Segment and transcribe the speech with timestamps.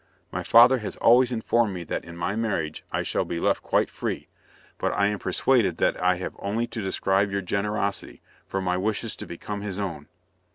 [0.31, 3.87] My father has always informed me that in my marriage I shall be left quite
[3.91, 4.29] free,
[4.79, 9.15] but I am persuaded that I have only to describe your generosity, for my wishes
[9.17, 10.07] to become his own."